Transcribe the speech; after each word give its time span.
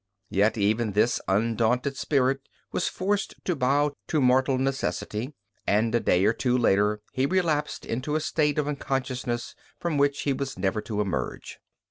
Yet 0.31 0.57
even 0.57 0.93
this 0.93 1.21
undaunted 1.27 1.95
spirit 1.95 2.39
was 2.71 2.87
forced 2.87 3.35
to 3.45 3.55
bow 3.55 3.91
to 4.07 4.19
mortal 4.19 4.57
necessity, 4.57 5.35
and 5.67 5.93
a 5.93 5.99
day 5.99 6.25
or 6.25 6.33
two 6.33 6.57
later 6.57 7.01
he 7.13 7.27
relapsed 7.27 7.85
into 7.85 8.15
a 8.15 8.19
state 8.19 8.57
of 8.57 8.67
unconsciousness 8.67 9.53
from 9.79 9.99
which 9.99 10.21
he 10.21 10.33
was 10.33 10.57
never 10.57 10.81
to 10.81 11.01
emerge. 11.01 11.59